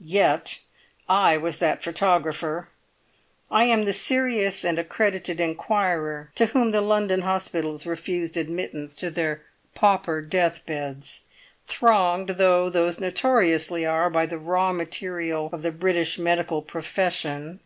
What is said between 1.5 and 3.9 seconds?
that photographer. I am